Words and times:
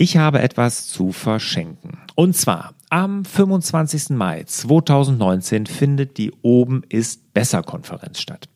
Ich 0.00 0.16
habe 0.16 0.40
etwas 0.40 0.86
zu 0.86 1.10
verschenken. 1.10 1.98
Und 2.14 2.36
zwar 2.36 2.72
am 2.88 3.24
25. 3.24 4.10
Mai 4.10 4.44
2019 4.44 5.66
findet 5.66 6.18
die 6.18 6.32
Oben 6.40 6.82
ist 6.88 7.34
besser 7.34 7.64
Konferenz 7.64 8.20
statt. 8.20 8.48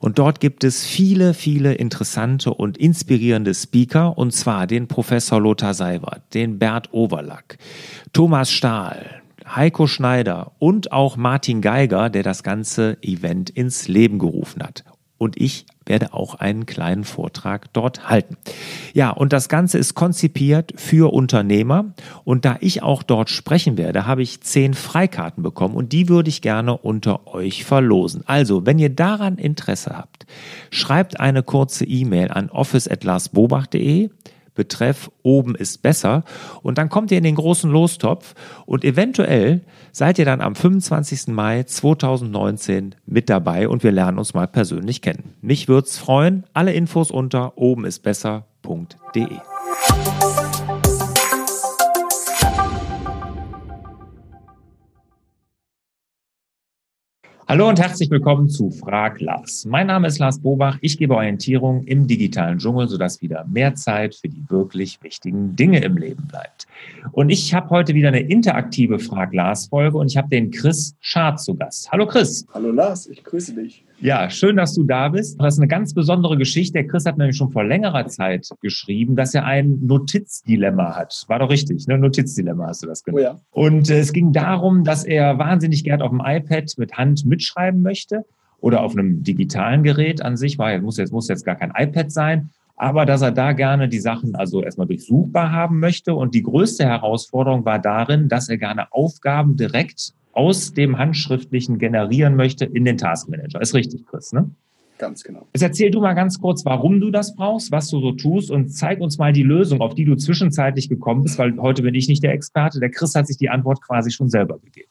Und 0.00 0.18
dort 0.18 0.40
gibt 0.40 0.64
es 0.64 0.86
viele, 0.86 1.34
viele 1.34 1.74
interessante 1.74 2.54
und 2.54 2.78
inspirierende 2.78 3.54
Speaker, 3.54 4.16
und 4.16 4.32
zwar 4.32 4.66
den 4.66 4.88
Professor 4.88 5.38
Lothar 5.38 5.74
Seiwert, 5.74 6.22
den 6.32 6.58
Bert 6.58 6.88
Overlack, 6.94 7.58
Thomas 8.14 8.50
Stahl, 8.50 9.22
Heiko 9.46 9.86
Schneider 9.86 10.52
und 10.58 10.92
auch 10.92 11.18
Martin 11.18 11.60
Geiger, 11.60 12.08
der 12.08 12.22
das 12.22 12.42
ganze 12.42 12.96
Event 13.02 13.50
ins 13.50 13.86
Leben 13.86 14.18
gerufen 14.18 14.62
hat 14.62 14.82
und 15.18 15.40
ich 15.40 15.66
werde 15.86 16.12
auch 16.12 16.34
einen 16.34 16.66
kleinen 16.66 17.04
Vortrag 17.04 17.72
dort 17.72 18.08
halten. 18.08 18.36
Ja, 18.92 19.10
und 19.10 19.32
das 19.32 19.48
Ganze 19.48 19.78
ist 19.78 19.94
konzipiert 19.94 20.72
für 20.76 21.12
Unternehmer 21.12 21.94
und 22.24 22.44
da 22.44 22.56
ich 22.60 22.82
auch 22.82 23.02
dort 23.02 23.30
sprechen 23.30 23.78
werde, 23.78 24.06
habe 24.06 24.22
ich 24.22 24.40
zehn 24.40 24.74
Freikarten 24.74 25.42
bekommen 25.42 25.74
und 25.74 25.92
die 25.92 26.08
würde 26.08 26.28
ich 26.28 26.42
gerne 26.42 26.76
unter 26.76 27.26
euch 27.26 27.64
verlosen. 27.64 28.22
Also, 28.26 28.66
wenn 28.66 28.78
ihr 28.78 28.90
daran 28.90 29.38
Interesse 29.38 29.96
habt, 29.96 30.26
schreibt 30.70 31.20
eine 31.20 31.42
kurze 31.42 31.84
E-Mail 31.84 32.30
an 32.30 32.50
office@larsbobach.de 32.50 34.10
Betreff 34.56 35.10
oben 35.22 35.54
ist 35.54 35.82
besser. 35.82 36.24
Und 36.62 36.78
dann 36.78 36.88
kommt 36.88 37.12
ihr 37.12 37.18
in 37.18 37.24
den 37.24 37.36
großen 37.36 37.70
Lostopf 37.70 38.34
und 38.66 38.84
eventuell 38.84 39.60
seid 39.92 40.18
ihr 40.18 40.24
dann 40.24 40.40
am 40.40 40.56
25. 40.56 41.28
Mai 41.28 41.62
2019 41.62 42.96
mit 43.06 43.30
dabei 43.30 43.68
und 43.68 43.84
wir 43.84 43.92
lernen 43.92 44.18
uns 44.18 44.34
mal 44.34 44.48
persönlich 44.48 45.02
kennen. 45.02 45.34
Mich 45.40 45.68
würde 45.68 45.86
es 45.86 45.98
freuen. 45.98 46.44
Alle 46.52 46.72
Infos 46.72 47.12
unter 47.12 47.56
oben 47.56 47.84
ist 47.84 48.02
besser.de. 48.02 49.28
Hallo 57.48 57.68
und 57.68 57.78
herzlich 57.78 58.10
willkommen 58.10 58.48
zu 58.48 58.72
Frag 58.72 59.20
Lars. 59.20 59.64
Mein 59.66 59.86
Name 59.86 60.08
ist 60.08 60.18
Lars 60.18 60.40
Bobach. 60.40 60.78
Ich 60.80 60.98
gebe 60.98 61.14
Orientierung 61.14 61.84
im 61.84 62.08
digitalen 62.08 62.58
Dschungel, 62.58 62.88
sodass 62.88 63.22
wieder 63.22 63.44
mehr 63.44 63.76
Zeit 63.76 64.16
für 64.16 64.28
die 64.28 64.42
wirklich 64.50 65.00
wichtigen 65.04 65.54
Dinge 65.54 65.80
im 65.84 65.96
Leben 65.96 66.26
bleibt. 66.26 66.66
Und 67.12 67.30
ich 67.30 67.54
habe 67.54 67.70
heute 67.70 67.94
wieder 67.94 68.08
eine 68.08 68.18
interaktive 68.18 68.98
Frag 68.98 69.32
Lars 69.32 69.68
Folge 69.68 69.96
und 69.96 70.08
ich 70.08 70.16
habe 70.16 70.28
den 70.28 70.50
Chris 70.50 70.96
Schad 70.98 71.40
zu 71.40 71.54
Gast. 71.54 71.92
Hallo 71.92 72.08
Chris. 72.08 72.44
Hallo 72.52 72.72
Lars, 72.72 73.06
ich 73.06 73.22
grüße 73.22 73.54
dich. 73.54 73.84
Ja, 73.98 74.28
schön, 74.28 74.56
dass 74.56 74.74
du 74.74 74.84
da 74.84 75.08
bist. 75.08 75.40
Das 75.40 75.54
ist 75.54 75.60
eine 75.60 75.68
ganz 75.68 75.94
besondere 75.94 76.36
Geschichte. 76.36 76.74
Der 76.74 76.86
Chris 76.86 77.06
hat 77.06 77.16
nämlich 77.16 77.36
schon 77.36 77.50
vor 77.50 77.64
längerer 77.64 78.06
Zeit 78.06 78.46
geschrieben, 78.60 79.16
dass 79.16 79.34
er 79.34 79.44
ein 79.44 79.78
Notizdilemma 79.82 80.94
hat. 80.94 81.24
War 81.28 81.38
doch 81.38 81.48
richtig, 81.48 81.86
ne? 81.86 81.96
Notizdilemma 81.96 82.66
hast 82.66 82.82
du 82.82 82.88
das 82.88 83.02
genannt. 83.02 83.26
Oh 83.26 83.36
ja. 83.36 83.40
Und 83.50 83.88
äh, 83.88 83.98
es 83.98 84.12
ging 84.12 84.32
darum, 84.32 84.84
dass 84.84 85.04
er 85.04 85.38
wahnsinnig 85.38 85.82
gern 85.82 86.02
auf 86.02 86.10
dem 86.10 86.20
iPad 86.24 86.72
mit 86.76 86.92
Hand 86.92 87.24
mitschreiben 87.24 87.80
möchte 87.80 88.26
oder 88.60 88.82
auf 88.82 88.92
einem 88.92 89.22
digitalen 89.22 89.82
Gerät 89.82 90.22
an 90.22 90.36
sich. 90.36 90.58
War, 90.58 90.78
muss 90.80 90.98
jetzt, 90.98 91.12
muss 91.12 91.28
jetzt 91.28 91.44
gar 91.44 91.56
kein 91.56 91.72
iPad 91.74 92.12
sein. 92.12 92.50
Aber 92.76 93.06
dass 93.06 93.22
er 93.22 93.32
da 93.32 93.52
gerne 93.52 93.88
die 93.88 94.00
Sachen 94.00 94.34
also 94.34 94.62
erstmal 94.62 94.86
durchsuchbar 94.86 95.52
haben 95.52 95.80
möchte. 95.80 96.14
Und 96.14 96.34
die 96.34 96.42
größte 96.42 96.84
Herausforderung 96.84 97.64
war 97.64 97.78
darin, 97.78 98.28
dass 98.28 98.50
er 98.50 98.58
gerne 98.58 98.92
Aufgaben 98.92 99.56
direkt 99.56 100.12
aus 100.36 100.74
dem 100.74 100.98
Handschriftlichen 100.98 101.78
generieren 101.78 102.36
möchte 102.36 102.66
in 102.66 102.84
den 102.84 102.98
Taskmanager. 102.98 103.60
Ist 103.60 103.74
richtig, 103.74 104.06
Chris, 104.06 104.32
ne? 104.32 104.50
Ganz 104.98 105.24
genau. 105.24 105.46
Jetzt 105.54 105.62
erzähl 105.62 105.90
du 105.90 106.00
mal 106.00 106.14
ganz 106.14 106.40
kurz, 106.40 106.64
warum 106.64 107.00
du 107.00 107.10
das 107.10 107.34
brauchst, 107.34 107.70
was 107.70 107.88
du 107.88 108.00
so 108.00 108.12
tust 108.12 108.50
und 108.50 108.68
zeig 108.70 109.00
uns 109.00 109.18
mal 109.18 109.32
die 109.32 109.42
Lösung, 109.42 109.80
auf 109.80 109.94
die 109.94 110.04
du 110.04 110.14
zwischenzeitlich 110.14 110.88
gekommen 110.88 111.22
bist, 111.22 111.38
weil 111.38 111.56
heute 111.58 111.82
bin 111.82 111.94
ich 111.94 112.08
nicht 112.08 112.22
der 112.22 112.32
Experte. 112.32 112.80
Der 112.80 112.90
Chris 112.90 113.14
hat 113.14 113.26
sich 113.26 113.36
die 113.38 113.48
Antwort 113.48 113.82
quasi 113.82 114.10
schon 114.10 114.28
selber 114.28 114.58
gegeben. 114.58 114.88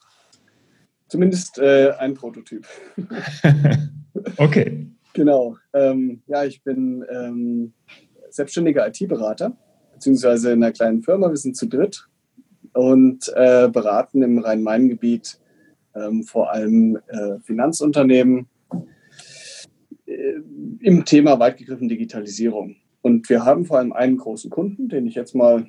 Zumindest 1.07 1.59
äh, 1.59 1.91
ein 1.99 2.15
Prototyp. 2.15 2.65
okay. 4.37 4.87
Genau. 5.13 5.57
Ähm, 5.73 6.21
ja, 6.27 6.43
ich 6.43 6.63
bin 6.63 7.03
ähm, 7.09 7.73
selbstständiger 8.29 8.87
IT-Berater, 8.87 9.55
beziehungsweise 9.93 10.51
in 10.51 10.63
einer 10.63 10.71
kleinen 10.71 11.01
Firma. 11.03 11.29
Wir 11.29 11.37
sind 11.37 11.55
zu 11.55 11.67
dritt 11.67 12.07
und 12.75 13.31
äh, 13.35 13.69
beraten 13.69 14.21
im 14.21 14.37
Rhein-Main-Gebiet 14.37 15.39
ähm, 15.95 16.23
vor 16.23 16.51
allem 16.51 16.97
äh, 17.07 17.39
Finanzunternehmen 17.39 18.47
äh, 20.05 20.33
im 20.81 21.05
Thema 21.05 21.39
weit 21.39 21.57
gegriffen 21.57 21.87
Digitalisierung. 21.87 22.75
Und 23.01 23.29
wir 23.29 23.45
haben 23.45 23.65
vor 23.65 23.77
allem 23.77 23.93
einen 23.93 24.17
großen 24.17 24.49
Kunden, 24.49 24.89
den 24.89 25.07
ich 25.07 25.15
jetzt 25.15 25.35
mal 25.35 25.67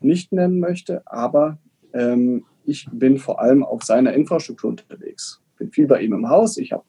nicht 0.00 0.32
nennen 0.32 0.58
möchte, 0.58 1.02
aber 1.06 1.58
ähm, 1.92 2.44
ich 2.64 2.88
bin 2.92 3.18
vor 3.18 3.40
allem 3.40 3.62
auf 3.62 3.82
seiner 3.82 4.14
Infrastruktur 4.14 4.70
unterwegs. 4.70 5.42
Bin 5.58 5.70
viel 5.70 5.86
bei 5.86 6.00
ihm 6.00 6.14
im 6.14 6.28
Haus. 6.28 6.56
Ich 6.56 6.72
habe 6.72 6.84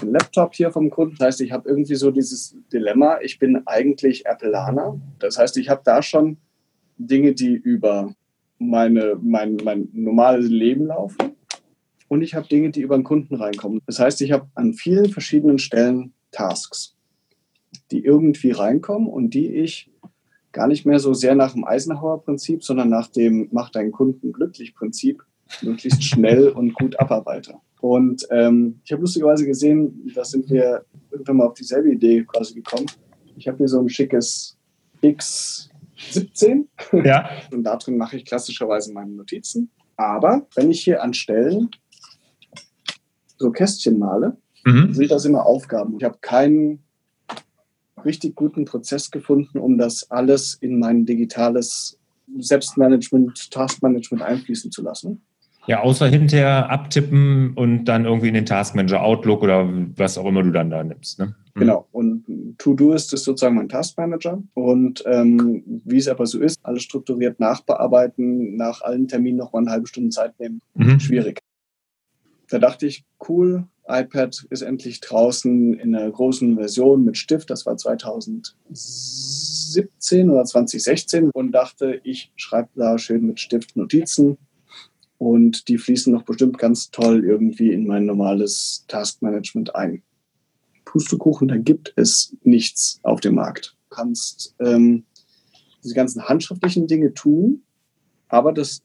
einen 0.00 0.12
Laptop 0.12 0.54
hier 0.54 0.72
vom 0.72 0.90
Kunden. 0.90 1.16
Das 1.18 1.26
heißt, 1.26 1.40
ich 1.40 1.52
habe 1.52 1.68
irgendwie 1.68 1.94
so 1.94 2.10
dieses 2.10 2.56
Dilemma. 2.72 3.18
Ich 3.20 3.38
bin 3.38 3.62
eigentlich 3.66 4.26
Appleaner. 4.26 5.00
Das 5.18 5.38
heißt, 5.38 5.56
ich 5.58 5.68
habe 5.68 5.82
da 5.84 6.02
schon 6.02 6.38
Dinge, 6.98 7.34
die 7.34 7.52
über 7.54 8.14
meine, 8.58 9.16
mein, 9.20 9.56
mein 9.64 9.88
normales 9.92 10.48
Leben 10.48 10.86
laufen 10.86 11.34
und 12.08 12.22
ich 12.22 12.34
habe 12.34 12.46
Dinge, 12.46 12.70
die 12.70 12.80
über 12.80 12.96
den 12.96 13.04
Kunden 13.04 13.34
reinkommen. 13.34 13.80
Das 13.86 13.98
heißt, 13.98 14.20
ich 14.22 14.32
habe 14.32 14.48
an 14.54 14.74
vielen 14.74 15.10
verschiedenen 15.10 15.58
Stellen 15.58 16.12
Tasks, 16.30 16.96
die 17.90 18.04
irgendwie 18.04 18.50
reinkommen 18.50 19.08
und 19.08 19.34
die 19.34 19.48
ich 19.48 19.90
gar 20.52 20.68
nicht 20.68 20.86
mehr 20.86 21.00
so 21.00 21.14
sehr 21.14 21.34
nach 21.34 21.52
dem 21.52 21.64
Eisenhower-Prinzip, 21.64 22.62
sondern 22.62 22.88
nach 22.88 23.08
dem 23.08 23.48
Mach 23.50 23.70
deinen 23.70 23.92
Kunden 23.92 24.32
glücklich 24.32 24.74
Prinzip 24.74 25.22
möglichst 25.62 26.02
schnell 26.04 26.48
und 26.48 26.74
gut 26.74 26.98
abarbeite. 26.98 27.56
Und 27.80 28.26
ähm, 28.30 28.80
ich 28.84 28.92
habe 28.92 29.02
lustigerweise 29.02 29.44
gesehen, 29.44 30.10
da 30.14 30.24
sind 30.24 30.48
wir 30.48 30.84
irgendwann 31.10 31.36
mal 31.36 31.46
auf 31.46 31.54
dieselbe 31.54 31.90
Idee 31.90 32.24
quasi 32.24 32.54
gekommen. 32.54 32.86
Ich 33.36 33.46
habe 33.46 33.58
hier 33.58 33.68
so 33.68 33.80
ein 33.80 33.88
schickes 33.88 34.56
X 35.02 35.68
17. 36.10 36.68
Ja. 37.04 37.28
Und 37.52 37.64
da 37.64 37.76
drin 37.76 37.96
mache 37.96 38.16
ich 38.16 38.24
klassischerweise 38.24 38.92
meine 38.92 39.12
Notizen. 39.12 39.70
Aber 39.96 40.46
wenn 40.54 40.70
ich 40.70 40.82
hier 40.82 41.02
an 41.02 41.14
Stellen 41.14 41.70
so 43.36 43.50
Kästchen 43.50 43.98
male, 43.98 44.36
mhm. 44.64 44.92
sind 44.94 45.10
das 45.10 45.24
immer 45.24 45.46
Aufgaben. 45.46 45.96
Ich 45.98 46.04
habe 46.04 46.18
keinen 46.20 46.84
richtig 48.04 48.34
guten 48.34 48.64
Prozess 48.64 49.10
gefunden, 49.10 49.58
um 49.58 49.78
das 49.78 50.10
alles 50.10 50.54
in 50.54 50.78
mein 50.78 51.06
digitales 51.06 51.98
Selbstmanagement, 52.38 53.50
Taskmanagement 53.50 54.22
einfließen 54.22 54.70
zu 54.70 54.82
lassen. 54.82 55.22
Ja, 55.66 55.80
außer 55.80 56.06
hinterher 56.08 56.70
abtippen 56.70 57.54
und 57.54 57.86
dann 57.86 58.04
irgendwie 58.04 58.28
in 58.28 58.34
den 58.34 58.44
Taskmanager 58.44 59.02
Outlook 59.02 59.42
oder 59.42 59.66
was 59.96 60.18
auch 60.18 60.26
immer 60.26 60.42
du 60.42 60.50
dann 60.50 60.68
da 60.70 60.84
nimmst. 60.84 61.18
Ne? 61.18 61.34
Mhm. 61.54 61.60
Genau. 61.60 61.88
Und 61.90 62.24
To-Do 62.58 62.92
ist 62.92 63.08
sozusagen 63.10 63.54
mein 63.54 63.70
Taskmanager. 63.70 64.42
Und 64.52 65.02
ähm, 65.06 65.62
wie 65.84 65.96
es 65.96 66.08
aber 66.08 66.26
so 66.26 66.40
ist, 66.40 66.58
alles 66.62 66.82
strukturiert 66.82 67.40
nachbearbeiten, 67.40 68.56
nach 68.56 68.82
allen 68.82 69.08
Terminen 69.08 69.38
noch 69.38 69.52
mal 69.52 69.60
eine 69.60 69.70
halbe 69.70 69.86
Stunde 69.86 70.10
Zeit 70.10 70.38
nehmen, 70.38 70.60
mhm. 70.74 71.00
schwierig. 71.00 71.38
Da 72.50 72.58
dachte 72.58 72.86
ich, 72.86 73.06
cool, 73.28 73.64
iPad 73.88 74.46
ist 74.50 74.62
endlich 74.62 75.00
draußen 75.00 75.74
in 75.74 75.94
einer 75.94 76.10
großen 76.10 76.56
Version 76.56 77.04
mit 77.04 77.16
Stift. 77.16 77.50
Das 77.50 77.64
war 77.66 77.76
2017 77.76 80.30
oder 80.30 80.44
2016 80.44 81.30
und 81.30 81.52
dachte, 81.52 82.00
ich 82.04 82.32
schreibe 82.36 82.70
da 82.74 82.98
schön 82.98 83.26
mit 83.26 83.38
Stift 83.40 83.76
Notizen 83.76 84.38
und 85.18 85.68
die 85.68 85.78
fließen 85.78 86.12
noch 86.12 86.22
bestimmt 86.22 86.58
ganz 86.58 86.90
toll 86.90 87.24
irgendwie 87.24 87.72
in 87.72 87.86
mein 87.86 88.06
normales 88.06 88.84
Taskmanagement 88.88 89.74
ein. 89.74 90.02
Pustekuchen, 90.84 91.48
da 91.48 91.56
gibt 91.56 91.92
es 91.96 92.36
nichts 92.42 93.00
auf 93.02 93.20
dem 93.20 93.34
Markt. 93.34 93.76
Du 93.88 93.96
kannst 93.96 94.54
ähm, 94.60 95.04
diese 95.82 95.94
ganzen 95.94 96.28
handschriftlichen 96.28 96.86
Dinge 96.86 97.14
tun, 97.14 97.62
aber 98.28 98.52
das 98.52 98.82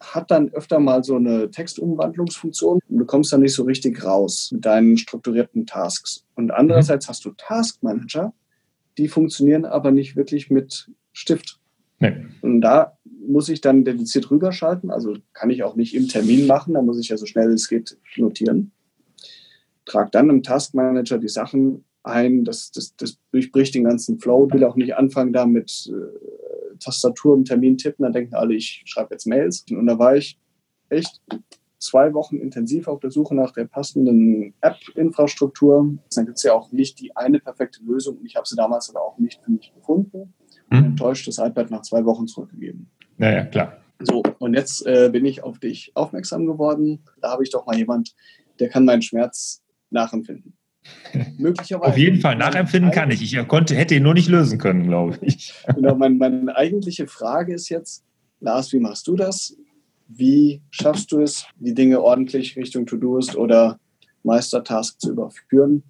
hat 0.00 0.30
dann 0.30 0.50
öfter 0.50 0.80
mal 0.80 1.04
so 1.04 1.16
eine 1.16 1.50
Textumwandlungsfunktion 1.50 2.80
und 2.88 2.98
du 2.98 3.04
kommst 3.04 3.32
da 3.32 3.38
nicht 3.38 3.54
so 3.54 3.62
richtig 3.62 4.04
raus 4.04 4.50
mit 4.52 4.64
deinen 4.64 4.98
strukturierten 4.98 5.66
Tasks. 5.66 6.24
Und 6.34 6.50
andererseits 6.50 7.08
hast 7.08 7.24
du 7.24 7.30
Taskmanager, 7.36 8.32
die 8.98 9.08
funktionieren 9.08 9.64
aber 9.64 9.90
nicht 9.90 10.16
wirklich 10.16 10.50
mit 10.50 10.90
Stift. 11.12 11.60
Nee. 12.00 12.26
Und 12.40 12.62
da 12.62 12.98
muss 13.26 13.48
ich 13.48 13.60
dann 13.60 13.84
dediziert 13.84 14.30
rüberschalten. 14.30 14.90
Also 14.90 15.16
kann 15.32 15.50
ich 15.50 15.62
auch 15.62 15.76
nicht 15.76 15.94
im 15.94 16.08
Termin 16.08 16.46
machen, 16.46 16.74
da 16.74 16.82
muss 16.82 16.98
ich 16.98 17.08
ja 17.08 17.16
so 17.16 17.26
schnell 17.26 17.52
es 17.52 17.68
geht 17.68 17.98
notieren. 18.16 18.72
Trag 19.84 20.12
dann 20.12 20.30
im 20.30 20.42
Taskmanager 20.42 21.18
die 21.18 21.28
Sachen 21.28 21.84
ein, 22.04 22.44
das, 22.44 22.70
das, 22.72 22.96
das 22.96 23.18
durchbricht 23.30 23.74
den 23.74 23.84
ganzen 23.84 24.18
Flow. 24.18 24.46
Ich 24.46 24.54
will 24.54 24.64
auch 24.64 24.76
nicht 24.76 24.96
anfangen, 24.96 25.32
da 25.32 25.46
mit 25.46 25.90
äh, 25.92 26.76
Tastatur 26.78 27.36
im 27.36 27.44
Termin 27.44 27.78
tippen, 27.78 28.02
dann 28.02 28.12
denken 28.12 28.34
alle, 28.34 28.54
ich 28.54 28.82
schreibe 28.86 29.14
jetzt 29.14 29.26
Mails. 29.26 29.64
Und 29.70 29.86
da 29.86 29.98
war 29.98 30.16
ich 30.16 30.38
echt 30.88 31.20
zwei 31.78 32.14
Wochen 32.14 32.36
intensiv 32.36 32.88
auf 32.88 33.00
der 33.00 33.10
Suche 33.10 33.34
nach 33.34 33.52
der 33.52 33.64
passenden 33.64 34.54
App-Infrastruktur. 34.60 35.98
Dann 36.14 36.26
gibt 36.26 36.38
es 36.38 36.44
ja 36.44 36.54
auch 36.54 36.72
nicht 36.72 37.00
die 37.00 37.14
eine 37.16 37.40
perfekte 37.40 37.82
Lösung 37.82 38.18
und 38.18 38.26
ich 38.26 38.36
habe 38.36 38.46
sie 38.46 38.56
damals 38.56 38.88
aber 38.90 39.02
auch 39.02 39.18
nicht 39.18 39.42
für 39.42 39.50
mich 39.50 39.72
gefunden. 39.74 40.32
hm. 40.78 40.84
enttäuscht 40.84 41.26
das 41.28 41.38
iPad 41.38 41.70
nach 41.70 41.82
zwei 41.82 42.04
Wochen 42.04 42.26
zurückgegeben. 42.26 42.88
Naja, 43.18 43.44
klar. 43.44 43.78
So, 44.00 44.22
und 44.38 44.54
jetzt 44.54 44.84
äh, 44.86 45.10
bin 45.12 45.24
ich 45.24 45.42
auf 45.42 45.58
dich 45.58 45.92
aufmerksam 45.94 46.46
geworden. 46.46 47.04
Da 47.20 47.30
habe 47.30 47.44
ich 47.44 47.50
doch 47.50 47.66
mal 47.66 47.76
jemand, 47.76 48.14
der 48.58 48.68
kann 48.68 48.84
meinen 48.84 49.02
Schmerz 49.02 49.62
nachempfinden. 49.90 50.56
Möglicherweise. 51.38 51.92
Auf 51.92 51.98
jeden 51.98 52.20
Fall, 52.20 52.36
nachempfinden 52.36 52.90
kann 52.90 53.10
ich. 53.10 53.22
Ich 53.22 53.48
konnte, 53.48 53.76
hätte 53.76 53.94
ihn 53.94 54.02
nur 54.02 54.14
nicht 54.14 54.28
lösen 54.28 54.58
können, 54.58 54.84
glaube 54.84 55.18
ich. 55.20 55.54
Genau, 55.74 55.94
meine, 55.94 56.16
meine 56.16 56.56
eigentliche 56.56 57.06
Frage 57.06 57.54
ist 57.54 57.68
jetzt, 57.68 58.04
Lars, 58.40 58.72
wie 58.72 58.80
machst 58.80 59.06
du 59.06 59.14
das? 59.14 59.56
Wie 60.08 60.62
schaffst 60.70 61.12
du 61.12 61.20
es, 61.20 61.46
die 61.56 61.74
Dinge 61.74 62.02
ordentlich 62.02 62.56
Richtung 62.56 62.86
To-Doist 62.86 63.36
oder 63.36 63.78
Meistertask 64.24 65.00
zu 65.00 65.12
überführen? 65.12 65.84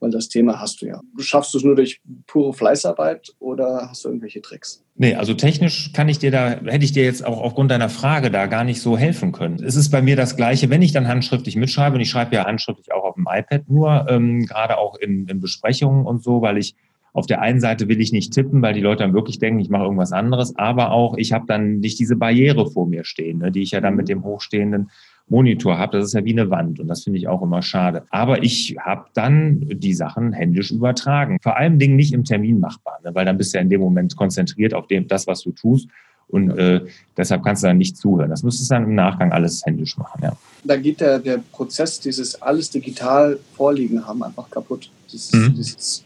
Weil 0.00 0.10
das 0.10 0.28
Thema 0.28 0.60
hast 0.60 0.82
du 0.82 0.86
ja. 0.86 1.00
Schaffst 1.18 1.54
du 1.54 1.58
es 1.58 1.64
nur 1.64 1.76
durch 1.76 2.00
pure 2.26 2.52
Fleißarbeit 2.52 3.34
oder 3.38 3.88
hast 3.88 4.04
du 4.04 4.08
irgendwelche 4.08 4.42
Tricks? 4.42 4.84
Nee, 4.96 5.14
also 5.14 5.34
technisch 5.34 5.92
kann 5.92 6.08
ich 6.08 6.18
dir 6.18 6.30
da, 6.30 6.60
hätte 6.64 6.84
ich 6.84 6.92
dir 6.92 7.04
jetzt 7.04 7.24
auch 7.24 7.40
aufgrund 7.40 7.70
deiner 7.70 7.88
Frage 7.88 8.30
da 8.30 8.46
gar 8.46 8.64
nicht 8.64 8.80
so 8.80 8.98
helfen 8.98 9.32
können. 9.32 9.62
Es 9.62 9.76
ist 9.76 9.90
bei 9.90 10.02
mir 10.02 10.16
das 10.16 10.36
Gleiche, 10.36 10.70
wenn 10.70 10.82
ich 10.82 10.92
dann 10.92 11.08
handschriftlich 11.08 11.56
mitschreibe, 11.56 11.96
und 11.96 12.00
ich 12.00 12.10
schreibe 12.10 12.34
ja 12.34 12.44
handschriftlich 12.44 12.92
auch 12.92 13.04
auf 13.04 13.14
dem 13.14 13.26
iPad 13.28 13.68
nur, 13.68 14.06
ähm, 14.08 14.46
gerade 14.46 14.78
auch 14.78 14.96
in, 14.96 15.26
in 15.26 15.40
Besprechungen 15.40 16.04
und 16.06 16.22
so, 16.22 16.42
weil 16.42 16.58
ich 16.58 16.74
auf 17.14 17.26
der 17.26 17.40
einen 17.40 17.60
Seite 17.60 17.88
will 17.88 18.00
ich 18.00 18.12
nicht 18.12 18.32
tippen, 18.32 18.60
weil 18.60 18.74
die 18.74 18.80
Leute 18.80 19.04
dann 19.04 19.14
wirklich 19.14 19.38
denken, 19.38 19.60
ich 19.60 19.70
mache 19.70 19.84
irgendwas 19.84 20.12
anderes, 20.12 20.56
aber 20.56 20.90
auch 20.90 21.16
ich 21.16 21.32
habe 21.32 21.46
dann 21.46 21.78
nicht 21.78 21.98
diese 21.98 22.16
Barriere 22.16 22.70
vor 22.70 22.86
mir 22.86 23.04
stehen, 23.04 23.38
ne, 23.38 23.52
die 23.52 23.62
ich 23.62 23.70
ja 23.70 23.80
dann 23.80 23.94
mit 23.94 24.08
dem 24.08 24.24
hochstehenden 24.24 24.90
Monitor 25.28 25.78
habe. 25.78 25.98
Das 25.98 26.06
ist 26.06 26.12
ja 26.14 26.24
wie 26.24 26.32
eine 26.32 26.50
Wand 26.50 26.80
und 26.80 26.88
das 26.88 27.04
finde 27.04 27.18
ich 27.18 27.28
auch 27.28 27.42
immer 27.42 27.62
schade. 27.62 28.04
Aber 28.10 28.42
ich 28.42 28.76
habe 28.80 29.06
dann 29.14 29.60
die 29.68 29.94
Sachen 29.94 30.32
händisch 30.32 30.70
übertragen. 30.70 31.38
Vor 31.42 31.56
allem 31.56 31.78
Dingen 31.78 31.96
nicht 31.96 32.12
im 32.12 32.24
Termin 32.24 32.60
machbar, 32.60 32.98
ne, 33.02 33.14
weil 33.14 33.24
dann 33.24 33.38
bist 33.38 33.54
du 33.54 33.58
ja 33.58 33.62
in 33.62 33.70
dem 33.70 33.80
Moment 33.80 34.16
konzentriert 34.16 34.74
auf 34.74 34.86
dem, 34.86 35.08
das, 35.08 35.26
was 35.26 35.42
du 35.42 35.52
tust. 35.52 35.88
Und 36.26 36.50
äh, 36.58 36.80
deshalb 37.16 37.44
kannst 37.44 37.62
du 37.62 37.66
dann 37.66 37.78
nicht 37.78 37.96
zuhören. 37.96 38.30
Das 38.30 38.42
müsstest 38.42 38.70
du 38.70 38.74
dann 38.74 38.84
im 38.84 38.94
Nachgang 38.94 39.30
alles 39.32 39.64
händisch 39.64 39.96
machen. 39.98 40.20
Ja. 40.22 40.32
Da 40.64 40.76
geht 40.76 41.00
der, 41.00 41.18
der 41.18 41.38
Prozess, 41.52 42.00
dieses 42.00 42.40
alles 42.40 42.70
digital 42.70 43.38
vorliegen 43.54 44.06
haben, 44.06 44.22
einfach 44.22 44.50
kaputt. 44.50 44.90
Das, 45.12 45.32
mhm. 45.32 45.54
dieses 45.54 46.04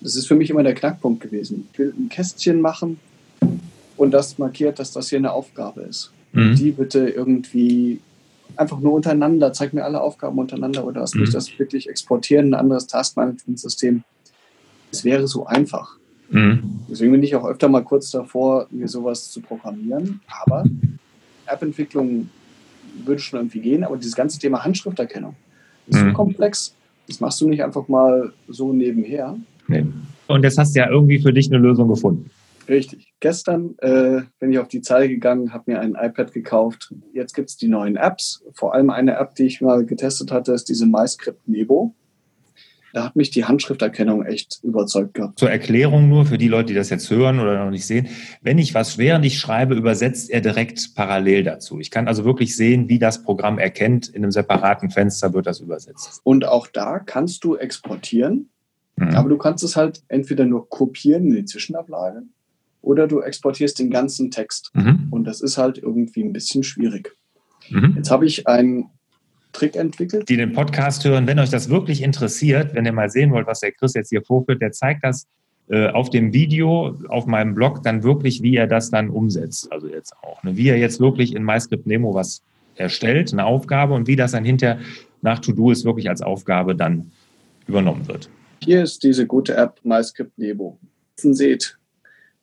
das 0.00 0.16
ist 0.16 0.26
für 0.26 0.34
mich 0.34 0.50
immer 0.50 0.62
der 0.62 0.74
Knackpunkt 0.74 1.22
gewesen. 1.22 1.68
Ich 1.72 1.78
will 1.78 1.94
ein 1.98 2.08
Kästchen 2.08 2.60
machen 2.60 2.98
und 3.96 4.12
das 4.12 4.38
markiert, 4.38 4.78
dass 4.78 4.92
das 4.92 5.08
hier 5.08 5.18
eine 5.18 5.32
Aufgabe 5.32 5.82
ist. 5.82 6.12
Mhm. 6.32 6.56
Die 6.56 6.70
bitte 6.70 7.08
irgendwie 7.08 8.00
einfach 8.56 8.80
nur 8.80 8.94
untereinander, 8.94 9.52
zeig 9.52 9.72
mir 9.74 9.84
alle 9.84 10.00
Aufgaben 10.00 10.38
untereinander 10.38 10.84
oder 10.84 11.00
lass 11.00 11.14
mich 11.14 11.30
mhm. 11.30 11.34
das 11.34 11.58
wirklich 11.58 11.88
exportieren, 11.88 12.50
ein 12.50 12.54
anderes 12.54 12.86
Taskmanagement-System. 12.86 14.02
Es 14.92 15.04
wäre 15.04 15.26
so 15.26 15.46
einfach. 15.46 15.98
Mhm. 16.30 16.80
Deswegen 16.90 17.12
bin 17.12 17.22
ich 17.22 17.34
auch 17.34 17.44
öfter 17.44 17.68
mal 17.68 17.82
kurz 17.82 18.10
davor, 18.10 18.66
mir 18.70 18.88
sowas 18.88 19.30
zu 19.30 19.40
programmieren. 19.40 20.20
Aber 20.44 20.64
App-Entwicklung 21.46 22.28
würde 23.04 23.20
schon 23.20 23.40
irgendwie 23.40 23.60
gehen, 23.60 23.84
aber 23.84 23.96
dieses 23.96 24.14
ganze 24.14 24.38
Thema 24.38 24.64
Handschrifterkennung 24.64 25.34
ist 25.86 25.98
so 25.98 26.04
mhm. 26.04 26.14
komplex. 26.14 26.74
Das 27.06 27.20
machst 27.20 27.40
du 27.40 27.48
nicht 27.48 27.62
einfach 27.62 27.86
mal 27.88 28.32
so 28.48 28.72
nebenher. 28.72 29.36
Nee. 29.68 29.86
Und 30.26 30.42
jetzt 30.42 30.58
hast 30.58 30.74
du 30.74 30.80
ja 30.80 30.90
irgendwie 30.90 31.20
für 31.20 31.32
dich 31.32 31.52
eine 31.52 31.58
Lösung 31.58 31.88
gefunden. 31.88 32.30
Richtig. 32.68 33.05
Gestern 33.26 33.74
äh, 33.78 34.22
bin 34.38 34.52
ich 34.52 34.60
auf 34.60 34.68
die 34.68 34.82
Zeile 34.82 35.08
gegangen, 35.08 35.52
habe 35.52 35.72
mir 35.72 35.80
ein 35.80 35.96
iPad 36.00 36.32
gekauft. 36.32 36.94
Jetzt 37.12 37.34
gibt 37.34 37.48
es 37.48 37.56
die 37.56 37.66
neuen 37.66 37.96
Apps. 37.96 38.44
Vor 38.52 38.72
allem 38.72 38.88
eine 38.88 39.16
App, 39.16 39.34
die 39.34 39.46
ich 39.46 39.60
mal 39.60 39.84
getestet 39.84 40.30
hatte, 40.30 40.52
ist 40.52 40.68
diese 40.68 40.86
MyScript 40.86 41.48
Nebo. 41.48 41.92
Da 42.92 43.02
hat 43.02 43.16
mich 43.16 43.30
die 43.30 43.44
Handschrifterkennung 43.44 44.24
echt 44.24 44.60
überzeugt 44.62 45.14
gehabt. 45.14 45.40
Zur 45.40 45.50
Erklärung 45.50 46.08
nur 46.08 46.24
für 46.24 46.38
die 46.38 46.46
Leute, 46.46 46.68
die 46.68 46.74
das 46.74 46.88
jetzt 46.88 47.10
hören 47.10 47.40
oder 47.40 47.64
noch 47.64 47.72
nicht 47.72 47.84
sehen. 47.84 48.06
Wenn 48.42 48.58
ich 48.58 48.74
was 48.74 48.96
während 48.96 49.24
ich 49.24 49.40
schreibe, 49.40 49.74
übersetzt 49.74 50.30
er 50.30 50.40
direkt 50.40 50.94
parallel 50.94 51.42
dazu. 51.42 51.80
Ich 51.80 51.90
kann 51.90 52.06
also 52.06 52.24
wirklich 52.24 52.54
sehen, 52.54 52.88
wie 52.88 53.00
das 53.00 53.24
Programm 53.24 53.58
erkennt. 53.58 54.06
In 54.06 54.22
einem 54.22 54.30
separaten 54.30 54.90
Fenster 54.90 55.34
wird 55.34 55.48
das 55.48 55.58
übersetzt. 55.58 56.20
Und 56.22 56.46
auch 56.46 56.68
da 56.68 57.00
kannst 57.00 57.42
du 57.42 57.56
exportieren 57.56 58.50
Mhm. 58.96 59.14
Aber 59.14 59.28
du 59.28 59.36
kannst 59.36 59.62
es 59.62 59.76
halt 59.76 60.02
entweder 60.08 60.46
nur 60.46 60.68
kopieren 60.68 61.26
in 61.26 61.36
die 61.36 61.44
Zwischenablage 61.44 62.22
oder 62.86 63.08
du 63.08 63.20
exportierst 63.20 63.80
den 63.80 63.90
ganzen 63.90 64.30
Text. 64.30 64.70
Mhm. 64.74 65.08
Und 65.10 65.24
das 65.24 65.40
ist 65.40 65.58
halt 65.58 65.76
irgendwie 65.76 66.22
ein 66.22 66.32
bisschen 66.32 66.62
schwierig. 66.62 67.12
Mhm. 67.68 67.94
Jetzt 67.96 68.12
habe 68.12 68.26
ich 68.26 68.46
einen 68.46 68.90
Trick 69.52 69.74
entwickelt. 69.74 70.28
Die 70.28 70.36
den 70.36 70.52
Podcast 70.52 71.04
hören, 71.04 71.26
wenn 71.26 71.40
euch 71.40 71.50
das 71.50 71.68
wirklich 71.68 72.00
interessiert, 72.00 72.74
wenn 72.74 72.86
ihr 72.86 72.92
mal 72.92 73.10
sehen 73.10 73.32
wollt, 73.32 73.48
was 73.48 73.58
der 73.58 73.72
Chris 73.72 73.94
jetzt 73.94 74.10
hier 74.10 74.22
vorführt, 74.22 74.62
der 74.62 74.70
zeigt 74.70 75.02
das 75.02 75.26
äh, 75.68 75.88
auf 75.88 76.10
dem 76.10 76.32
Video 76.32 76.96
auf 77.08 77.26
meinem 77.26 77.54
Blog 77.54 77.82
dann 77.82 78.04
wirklich, 78.04 78.40
wie 78.42 78.54
er 78.54 78.68
das 78.68 78.90
dann 78.90 79.10
umsetzt. 79.10 79.72
Also 79.72 79.88
jetzt 79.88 80.14
auch. 80.22 80.44
Ne? 80.44 80.56
Wie 80.56 80.68
er 80.68 80.78
jetzt 80.78 81.00
wirklich 81.00 81.34
in 81.34 81.42
MyScript 81.44 81.86
Nemo 81.86 82.14
was 82.14 82.40
erstellt, 82.76 83.32
eine 83.32 83.46
Aufgabe 83.46 83.94
und 83.94 84.06
wie 84.06 84.14
das 84.14 84.30
dann 84.30 84.44
hinter 84.44 84.78
nach 85.22 85.40
To-Do 85.40 85.72
ist 85.72 85.84
wirklich 85.84 86.08
als 86.08 86.22
Aufgabe 86.22 86.76
dann 86.76 87.10
übernommen 87.66 88.06
wird. 88.06 88.30
Hier 88.62 88.84
ist 88.84 89.02
diese 89.02 89.26
gute 89.26 89.56
App 89.56 89.80
MyScript 89.82 90.38
Nebo. 90.38 90.78
Ihr 91.24 91.34
seht, 91.34 91.78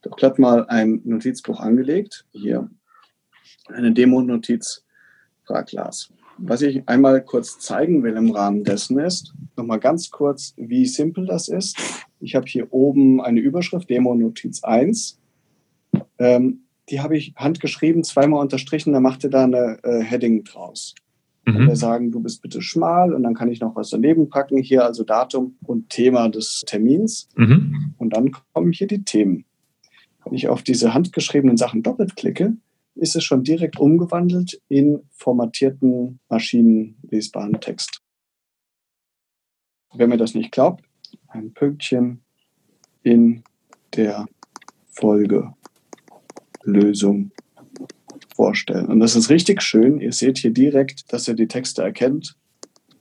doch 0.04 0.16
glatt 0.16 0.38
mal 0.38 0.68
ein 0.68 1.02
Notizbuch 1.04 1.60
angelegt. 1.60 2.26
Hier 2.32 2.70
eine 3.68 3.92
Demo-Notiz, 3.92 4.86
frag 5.46 5.72
Lars. 5.72 6.14
Was 6.38 6.62
ich 6.62 6.88
einmal 6.88 7.24
kurz 7.24 7.60
zeigen 7.60 8.04
will 8.04 8.18
im 8.18 8.32
Rahmen 8.32 8.64
dessen 8.64 9.00
ist, 9.00 9.34
nochmal 9.56 9.80
ganz 9.80 10.10
kurz, 10.10 10.54
wie 10.58 10.86
simpel 10.86 11.26
das 11.26 11.48
ist. 11.48 11.78
Ich 12.20 12.36
habe 12.36 12.48
hier 12.48 12.74
oben 12.74 13.22
eine 13.22 13.40
Überschrift, 13.40 13.90
Demo-Notiz 13.90 14.64
1. 14.64 15.20
Ähm, 16.18 16.64
die 16.90 17.02
habe 17.02 17.16
ich 17.16 17.34
handgeschrieben, 17.36 18.04
zweimal 18.04 18.42
unterstrichen, 18.42 18.94
da 18.94 19.00
macht 19.00 19.24
ihr 19.24 19.30
da 19.30 19.44
eine 19.44 19.78
äh, 19.84 20.02
Heading 20.02 20.44
draus. 20.44 20.96
Mhm. 21.46 21.56
Und 21.56 21.68
wir 21.68 21.76
sagen, 21.76 22.12
du 22.12 22.20
bist 22.20 22.42
bitte 22.42 22.62
schmal 22.62 23.14
und 23.14 23.24
dann 23.24 23.36
kann 23.36 23.52
ich 23.52 23.62
noch 23.62 23.76
was 23.76 23.90
daneben 23.90 24.30
packen. 24.30 24.58
Hier 24.58 24.84
also 24.84 25.04
Datum 25.04 25.56
und 25.66 25.90
Thema 25.90 26.30
des 26.30 26.64
Termins. 26.66 27.30
Mhm. 27.36 27.94
Und 27.98 28.12
dann 28.16 28.32
kommen 28.54 28.72
hier 28.72 28.88
die 28.88 29.04
Themen. 29.04 29.46
Wenn 30.26 30.34
ich 30.34 30.48
auf 30.50 30.64
diese 30.64 30.94
handgeschriebenen 30.94 31.58
Sachen 31.58 31.84
doppelt 31.84 32.16
klicke, 32.16 32.56
ist 32.96 33.16
es 33.16 33.24
schon 33.24 33.44
direkt 33.44 33.80
umgewandelt 33.80 34.62
in 34.68 35.02
formatierten, 35.12 36.20
maschinenlesbaren 36.30 37.60
Text. 37.60 38.02
Wenn 39.94 40.10
mir 40.10 40.18
das 40.18 40.34
nicht 40.36 40.52
glaubt, 40.52 40.84
ein 41.28 41.54
Pünktchen 41.54 42.24
in 43.04 43.44
der 43.96 44.26
Folgelösung 44.88 45.54
vorstellen. 48.36 48.88
Und 48.88 49.00
das 49.00 49.16
ist 49.16 49.30
richtig 49.30 49.62
schön. 49.62 50.00
Ihr 50.00 50.14
seht 50.14 50.40
hier 50.40 50.52
direkt, 50.52 51.14
dass 51.14 51.28
er 51.28 51.36
die 51.36 51.48
Texte 51.48 51.84
erkennt. 51.84 52.36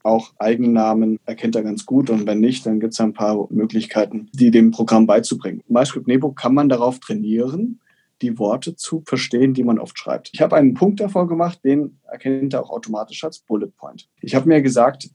Auch 0.02 0.32
Eigennamen 0.38 1.18
erkennt 1.26 1.54
er 1.54 1.62
ganz 1.62 1.86
gut 1.86 2.10
und 2.10 2.26
wenn 2.26 2.40
nicht, 2.40 2.66
dann 2.66 2.80
gibt 2.80 2.94
es 2.94 3.00
ein 3.00 3.12
paar 3.12 3.46
Möglichkeiten, 3.50 4.28
die 4.32 4.50
dem 4.50 4.70
Programm 4.70 5.06
beizubringen. 5.06 5.62
MyScript 5.68 6.08
Nebo 6.08 6.32
kann 6.32 6.54
man 6.54 6.68
darauf 6.68 6.98
trainieren, 6.98 7.80
die 8.22 8.38
Worte 8.38 8.76
zu 8.76 9.02
verstehen, 9.06 9.54
die 9.54 9.64
man 9.64 9.78
oft 9.78 9.98
schreibt. 9.98 10.30
Ich 10.32 10.40
habe 10.40 10.56
einen 10.56 10.74
Punkt 10.74 11.00
davor 11.00 11.28
gemacht, 11.28 11.60
den 11.64 11.98
erkennt 12.10 12.54
er 12.54 12.64
auch 12.64 12.70
automatisch 12.70 13.22
als 13.24 13.40
Bullet 13.40 13.70
Point. 13.76 14.08
Ich 14.20 14.34
habe 14.34 14.48
mir 14.48 14.62
gesagt, 14.62 15.10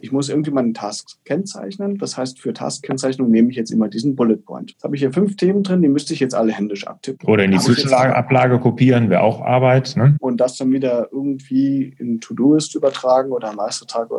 ich 0.00 0.12
muss 0.12 0.28
irgendwie 0.28 0.50
meinen 0.50 0.74
Task 0.74 1.18
kennzeichnen. 1.24 1.98
Das 1.98 2.16
heißt, 2.16 2.40
für 2.40 2.52
Task-Kennzeichnung 2.52 3.30
nehme 3.30 3.50
ich 3.50 3.56
jetzt 3.56 3.70
immer 3.70 3.88
diesen 3.88 4.16
Bullet 4.16 4.36
Point. 4.36 4.72
Jetzt 4.72 4.84
habe 4.84 4.94
ich 4.96 5.02
hier 5.02 5.12
fünf 5.12 5.36
Themen 5.36 5.62
drin, 5.62 5.82
die 5.82 5.88
müsste 5.88 6.14
ich 6.14 6.20
jetzt 6.20 6.34
alle 6.34 6.52
händisch 6.52 6.86
abtippen. 6.86 7.28
Oder 7.28 7.44
in 7.44 7.52
die 7.52 7.58
Zwischenablage 7.58 8.58
kopieren, 8.60 9.10
wäre 9.10 9.22
auch 9.22 9.40
Arbeit. 9.40 9.96
Ne? 9.96 10.16
Und 10.20 10.38
das 10.38 10.56
dann 10.56 10.72
wieder 10.72 11.08
irgendwie 11.12 11.94
in 11.98 12.20
To-Do-Ist 12.20 12.74
übertragen 12.74 13.32
oder 13.32 13.48
einen 13.48 13.56
Meistertag 13.56 14.10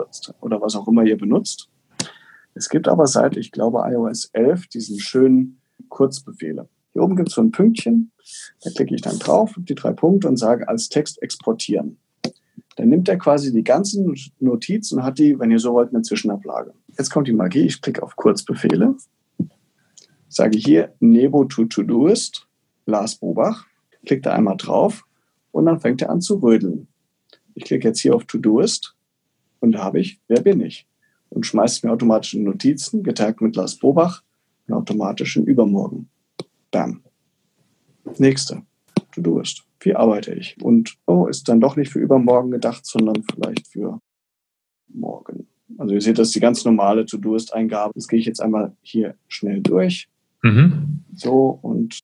oder 0.41 0.61
was 0.61 0.75
auch 0.75 0.87
immer 0.87 1.03
ihr 1.03 1.17
benutzt. 1.17 1.69
Es 2.53 2.69
gibt 2.69 2.87
aber 2.87 3.05
seit, 3.05 3.35
ich 3.35 3.51
glaube, 3.51 3.83
iOS 3.85 4.29
11 4.33 4.67
diesen 4.67 4.99
schönen 4.99 5.59
Kurzbefehle. 5.89 6.69
Hier 6.93 7.03
oben 7.03 7.17
gibt 7.17 7.27
es 7.27 7.35
so 7.35 7.41
ein 7.41 7.51
Pünktchen, 7.51 8.11
da 8.63 8.69
klicke 8.69 8.95
ich 8.95 9.01
dann 9.01 9.19
drauf, 9.19 9.53
die 9.57 9.75
drei 9.75 9.91
Punkte 9.91 10.29
und 10.29 10.37
sage 10.37 10.67
als 10.69 10.87
Text 10.87 11.21
exportieren. 11.21 11.97
Dann 12.75 12.89
nimmt 12.89 13.07
er 13.07 13.17
quasi 13.17 13.53
die 13.53 13.63
ganzen 13.63 14.15
Notizen 14.39 14.99
und 14.99 15.03
hat 15.03 15.17
die, 15.17 15.39
wenn 15.39 15.51
ihr 15.51 15.59
so 15.59 15.73
wollt, 15.73 15.93
eine 15.93 16.01
Zwischenablage. 16.01 16.73
Jetzt 16.97 17.09
kommt 17.09 17.27
die 17.27 17.33
Magie. 17.33 17.65
Ich 17.65 17.81
klicke 17.81 18.03
auf 18.03 18.15
Kurzbefehle, 18.15 18.95
sage 20.27 20.57
hier 20.57 20.93
Nebo 20.99 21.45
to 21.45 21.65
To-Doist, 21.65 22.47
Lars 22.85 23.15
Bobach, 23.15 23.65
klicke 24.05 24.23
da 24.23 24.33
einmal 24.33 24.57
drauf 24.57 25.05
und 25.51 25.65
dann 25.65 25.79
fängt 25.79 26.01
er 26.01 26.09
an 26.09 26.21
zu 26.21 26.35
rödeln. 26.35 26.87
Ich 27.53 27.63
klicke 27.63 27.87
jetzt 27.87 28.01
hier 28.01 28.13
auf 28.13 28.25
To-Doist 28.25 28.95
und 29.61 29.71
da 29.71 29.83
habe 29.83 29.99
ich, 29.99 30.19
wer 30.27 30.41
bin 30.41 30.59
ich? 30.59 30.85
Und 31.29 31.45
schmeißt 31.45 31.83
mir 31.83 31.91
automatisch 31.91 32.33
Notizen, 32.35 33.03
getaggt 33.03 33.41
mit 33.41 33.55
Lars 33.55 33.77
Bobach, 33.77 34.21
und 34.67 34.73
automatisch 34.73 35.37
in 35.37 35.45
Übermorgen. 35.45 36.09
Bam. 36.71 37.03
Nächste. 38.17 38.63
To-Doist 39.11 39.63
wie 39.85 39.95
arbeite 39.95 40.33
ich? 40.33 40.61
Und 40.61 40.95
oh, 41.05 41.27
ist 41.27 41.47
dann 41.47 41.61
doch 41.61 41.75
nicht 41.75 41.91
für 41.91 41.99
übermorgen 41.99 42.51
gedacht, 42.51 42.85
sondern 42.85 43.23
vielleicht 43.23 43.67
für 43.67 43.99
morgen. 44.87 45.47
Also 45.77 45.93
ihr 45.93 46.01
seht, 46.01 46.17
das 46.17 46.27
ist 46.27 46.35
die 46.35 46.39
ganz 46.39 46.63
normale 46.65 47.05
To-Do-Ist-Eingabe. 47.05 47.93
Das 47.95 48.07
gehe 48.07 48.19
ich 48.19 48.25
jetzt 48.25 48.41
einmal 48.41 48.75
hier 48.81 49.15
schnell 49.27 49.61
durch. 49.61 50.07
Mhm. 50.41 51.03
So, 51.13 51.59
und 51.61 51.99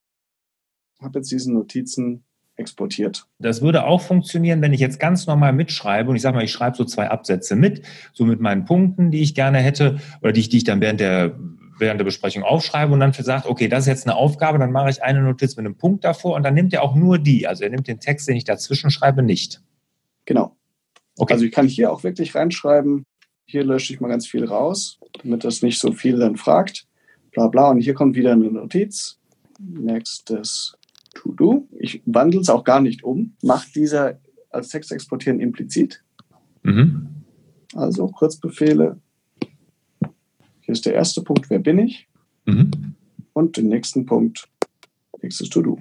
habe 1.00 1.20
jetzt 1.20 1.32
diese 1.32 1.52
Notizen 1.52 2.24
exportiert. 2.56 3.28
Das 3.40 3.62
würde 3.62 3.86
auch 3.86 4.02
funktionieren, 4.02 4.62
wenn 4.62 4.74
ich 4.74 4.80
jetzt 4.80 5.00
ganz 5.00 5.26
normal 5.26 5.54
mitschreibe 5.54 6.10
und 6.10 6.16
ich 6.16 6.22
sage 6.22 6.36
mal, 6.36 6.44
ich 6.44 6.52
schreibe 6.52 6.78
so 6.78 6.86
zwei 6.86 7.10
Absätze 7.10 7.56
mit, 7.56 7.82
so 8.14 8.26
mit 8.26 8.40
meinen 8.40 8.66
Punkten, 8.66 9.10
die 9.10 9.22
ich 9.22 9.34
gerne 9.34 9.60
hätte 9.60 9.98
oder 10.22 10.32
die 10.32 10.42
ich, 10.42 10.50
die 10.50 10.58
ich 10.58 10.64
dann 10.64 10.82
während 10.82 11.00
der 11.00 11.40
während 11.82 12.00
der 12.00 12.06
Besprechung 12.06 12.44
aufschreibe 12.44 12.94
und 12.94 13.00
dann 13.02 13.12
sagt, 13.12 13.46
okay, 13.46 13.68
das 13.68 13.82
ist 13.82 13.88
jetzt 13.88 14.08
eine 14.08 14.16
Aufgabe, 14.16 14.58
dann 14.60 14.72
mache 14.72 14.90
ich 14.90 15.04
eine 15.04 15.22
Notiz 15.22 15.58
mit 15.58 15.66
einem 15.66 15.76
Punkt 15.76 16.06
davor 16.06 16.36
und 16.36 16.44
dann 16.44 16.54
nimmt 16.54 16.74
er 16.74 16.84
auch 16.84 16.96
nur 16.96 17.18
die. 17.18 17.48
Also 17.48 17.64
er 17.64 17.70
nimmt 17.70 17.88
den 17.88 18.00
Text, 18.00 18.28
den 18.28 18.38
ich 18.38 18.46
dazwischen 18.46 18.92
schreibe, 18.92 19.24
nicht. 19.24 19.62
Genau. 20.26 20.56
Okay. 21.18 21.34
Also 21.34 21.46
ich 21.46 21.52
kann 21.52 21.68
hier 21.68 21.92
auch 21.92 22.04
wirklich 22.04 22.34
reinschreiben, 22.36 23.04
hier 23.46 23.66
lösche 23.66 23.94
ich 23.94 24.00
mal 24.00 24.08
ganz 24.08 24.26
viel 24.26 24.46
raus, 24.46 25.00
damit 25.22 25.44
das 25.44 25.62
nicht 25.62 25.80
so 25.80 25.92
viel 25.92 26.18
dann 26.18 26.38
fragt. 26.38 26.88
Bla 27.32 27.48
bla. 27.48 27.70
Und 27.70 27.82
hier 27.82 27.94
kommt 27.94 28.16
wieder 28.16 28.32
eine 28.32 28.50
Notiz. 28.50 29.20
Nächstes 29.60 30.78
To-Do. 31.16 31.68
Ich 31.78 32.02
wandle 32.06 32.40
es 32.40 32.50
auch 32.50 32.64
gar 32.64 32.80
nicht 32.80 33.04
um. 33.04 33.36
Macht 33.44 33.76
dieser 33.76 34.20
als 34.50 34.70
Text 34.70 34.92
exportieren 34.92 35.40
implizit. 35.40 36.04
Mhm. 36.64 37.08
Also 37.74 38.08
Kurzbefehle. 38.08 39.00
Ist 40.72 40.86
der 40.86 40.94
erste 40.94 41.22
Punkt, 41.22 41.50
wer 41.50 41.60
bin 41.60 41.80
ich? 41.80 42.08
Mhm. 42.46 42.96
Und 43.34 43.58
den 43.58 43.68
nächsten 43.68 44.06
Punkt, 44.06 44.48
nächstes 45.22 45.50
To-Do. 45.50 45.80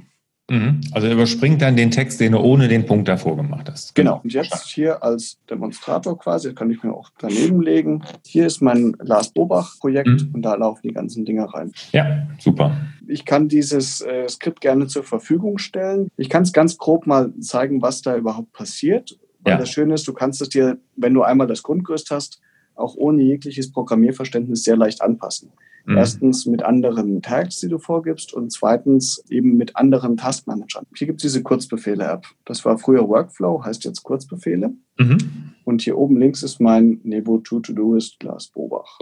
Mhm. 0.51 0.81
Also 0.91 1.07
er 1.07 1.13
überspringt 1.13 1.63
dann 1.63 1.77
den 1.77 1.93
Text, 1.93 2.21
den 2.21 2.33
du 2.33 2.39
ohne 2.39 2.67
den 2.67 2.85
Punkt 2.85 3.07
davor 3.07 3.37
gemacht 3.37 3.71
hast. 3.71 3.95
Genau. 3.95 4.21
Und 4.23 4.33
jetzt 4.33 4.67
hier 4.67 5.03
als 5.03 5.39
Demonstrator 5.49 6.19
quasi, 6.19 6.53
kann 6.55 6.71
ich 6.73 6.83
mir 6.83 6.93
auch 6.93 7.11
daneben 7.19 7.63
legen. 7.63 8.03
Hier 8.27 8.47
ist 8.47 8.61
mein 8.61 8.97
Lars 9.01 9.31
Bobach-Projekt 9.33 10.09
mhm. 10.09 10.31
und 10.35 10.43
da 10.43 10.57
laufen 10.57 10.81
die 10.83 10.93
ganzen 10.93 11.25
Dinger 11.25 11.45
rein. 11.45 11.71
Ja, 11.93 12.27
super. 12.41 12.77
Ich 13.07 13.25
kann 13.25 13.49
dieses 13.49 14.01
äh, 14.01 14.29
Skript 14.29 14.61
gerne 14.61 14.89
zur 14.89 15.05
Verfügung 15.05 15.59
stellen. 15.59 16.09
Ich 16.17 16.29
kann 16.29 16.43
es 16.43 16.53
ganz 16.53 16.77
grob 16.79 17.07
mal 17.07 17.33
zeigen, 17.41 17.81
was 17.81 18.03
da 18.03 18.17
überhaupt 18.17 18.53
passiert. 18.53 19.19
Weil 19.43 19.53
ja. 19.53 19.59
das 19.59 19.71
Schöne 19.71 19.95
ist, 19.95 20.07
du 20.09 20.13
kannst 20.13 20.43
es 20.43 20.49
dir, 20.49 20.79
wenn 20.97 21.15
du 21.15 21.23
einmal 21.23 21.47
das 21.47 21.63
Grundgerüst 21.63 22.11
hast, 22.11 22.41
auch 22.81 22.95
ohne 22.97 23.23
jegliches 23.23 23.71
Programmierverständnis 23.73 24.65
sehr 24.65 24.77
leicht 24.77 25.03
anpassen. 25.03 25.53
Mhm. 25.87 25.97
Erstens 25.97 26.47
mit 26.47 26.63
anderen 26.63 27.23
Tags, 27.23 27.61
die 27.61 27.69
du 27.69 27.79
vorgibst 27.79 28.35
und 28.35 28.53
zweitens 28.53 29.25
eben 29.31 29.57
mit 29.57 29.77
anderen 29.77 30.17
Taskmanagern. 30.17 30.87
Hier 30.95 31.07
gibt 31.07 31.21
es 31.21 31.33
diese 31.33 31.43
Kurzbefehle-App. 31.43 32.27
Das 32.45 32.65
war 32.65 32.79
früher 32.79 33.09
Workflow, 33.09 33.65
heißt 33.65 33.85
jetzt 33.85 34.03
Kurzbefehle. 34.03 34.73
Mhm. 34.99 35.19
Und 35.65 35.83
hier 35.83 35.97
oben 35.97 36.17
links 36.17 36.43
ist 36.43 36.61
mein 36.61 37.01
Nebo 37.03 37.41
2 37.41 37.61
To-Do 37.61 37.95
ist 37.95 38.19
Glas 38.21 38.49
Bobach. 38.49 38.99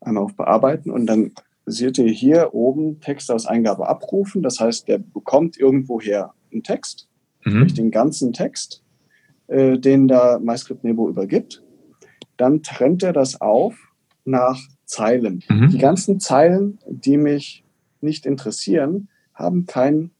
Einmal 0.00 0.24
auf 0.24 0.36
Bearbeiten 0.36 0.90
und 0.90 1.06
dann 1.06 1.32
seht 1.66 1.98
ihr 1.98 2.08
hier 2.08 2.54
oben 2.54 3.00
Text 3.00 3.30
aus 3.30 3.46
Eingabe 3.46 3.88
abrufen. 3.88 4.42
Das 4.42 4.60
heißt, 4.60 4.88
der 4.88 4.98
bekommt 4.98 5.58
irgendwoher 5.58 6.32
einen 6.52 6.62
Text, 6.62 7.08
mhm. 7.44 7.66
den 7.68 7.90
ganzen 7.90 8.32
Text, 8.32 8.82
äh, 9.48 9.78
den 9.78 10.08
da 10.08 10.38
MyScript 10.38 10.84
Nebo 10.84 11.08
übergibt. 11.08 11.62
Dann 12.38 12.62
trennt 12.62 13.02
er 13.02 13.12
das 13.12 13.40
auf 13.40 13.74
nach 14.24 14.58
Zeilen. 14.86 15.42
Mhm. 15.48 15.68
Die 15.68 15.78
ganzen 15.78 16.18
Zeilen, 16.20 16.78
die 16.88 17.18
mich 17.18 17.64
nicht 18.00 18.24
interessieren, 18.24 19.08
haben 19.34 19.66
kein 19.66 20.10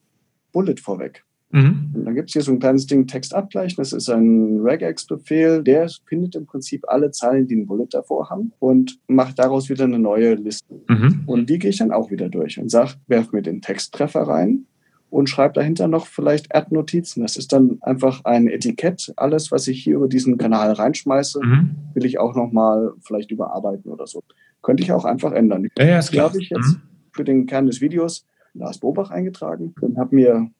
Bullet 0.52 0.76
vorweg. 0.80 1.24
Mhm. 1.50 1.92
Und 1.94 2.04
dann 2.04 2.14
gibt 2.14 2.28
es 2.28 2.34
hier 2.34 2.42
so 2.42 2.52
ein 2.52 2.58
kleines 2.58 2.86
Ding 2.86 3.06
Textabgleichen. 3.06 3.76
Das 3.76 3.92
ist 3.92 4.10
ein 4.10 4.60
regex-Befehl. 4.60 5.62
Der 5.62 5.88
findet 6.06 6.34
im 6.34 6.44
Prinzip 6.44 6.84
alle 6.88 7.10
Zeilen, 7.10 7.46
die 7.46 7.56
ein 7.56 7.66
Bullet 7.66 7.88
davor 7.90 8.28
haben 8.28 8.52
und 8.58 8.98
macht 9.06 9.38
daraus 9.38 9.70
wieder 9.70 9.84
eine 9.84 9.98
neue 9.98 10.34
Liste. 10.34 10.74
Mhm. 10.88 11.22
Und 11.26 11.48
die 11.48 11.58
gehe 11.58 11.70
ich 11.70 11.78
dann 11.78 11.92
auch 11.92 12.10
wieder 12.10 12.28
durch 12.28 12.58
und 12.58 12.70
sage, 12.70 12.94
werf 13.06 13.32
mir 13.32 13.42
den 13.42 13.62
Texttreffer 13.62 14.22
rein 14.22 14.66
und 15.10 15.28
schreibe 15.28 15.54
dahinter 15.54 15.88
noch 15.88 16.06
vielleicht 16.06 16.54
Add-Notizen. 16.54 17.22
Das 17.22 17.36
ist 17.36 17.52
dann 17.52 17.78
einfach 17.80 18.24
ein 18.24 18.48
Etikett. 18.48 19.12
Alles, 19.16 19.50
was 19.50 19.66
ich 19.68 19.82
hier 19.82 19.96
über 19.96 20.08
diesen 20.08 20.36
Kanal 20.38 20.72
reinschmeiße, 20.72 21.40
mhm. 21.42 21.76
will 21.94 22.04
ich 22.04 22.18
auch 22.18 22.34
nochmal 22.34 22.92
vielleicht 23.00 23.30
überarbeiten 23.30 23.90
oder 23.90 24.06
so. 24.06 24.22
Könnte 24.62 24.82
ich 24.82 24.92
auch 24.92 25.04
einfach 25.04 25.32
ändern. 25.32 25.68
Ja, 25.78 25.86
ja, 25.86 26.00
klar. 26.00 26.28
habe 26.28 26.40
ich 26.40 26.50
jetzt 26.50 26.74
mhm. 26.74 26.82
für 27.12 27.24
den 27.24 27.46
Kern 27.46 27.66
des 27.66 27.80
Videos 27.80 28.26
Lars 28.54 28.78
Bobach 28.78 29.10
eingetragen 29.10 29.74
und 29.80 29.96
habe 29.98 30.14
mir 30.14 30.50